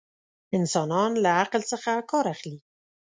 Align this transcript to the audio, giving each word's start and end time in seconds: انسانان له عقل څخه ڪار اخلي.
انسانان 0.57 1.11
له 1.23 1.29
عقل 1.41 1.61
څخه 1.71 1.91
ڪار 2.09 2.25
اخلي. 2.33 2.55